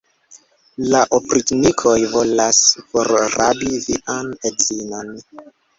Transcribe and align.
La 0.93 1.01
opriĉnikoj 1.17 1.93
volas 2.15 2.63
forrabi 2.89 3.73
vian 3.87 4.37
edzinon! 4.53 5.19